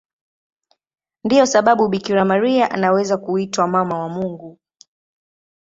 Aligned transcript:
Ndiyo 1.23 1.45
sababu 1.45 1.87
Bikira 1.87 2.25
Maria 2.25 2.71
anaweza 2.71 3.17
kuitwa 3.17 3.67
Mama 3.67 3.99
wa 3.99 4.09
Mungu. 4.09 4.59